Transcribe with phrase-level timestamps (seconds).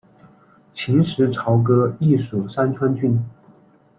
[0.71, 3.23] 秦时朝歌邑属三川郡。